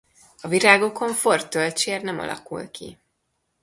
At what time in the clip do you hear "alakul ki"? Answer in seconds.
2.19-2.97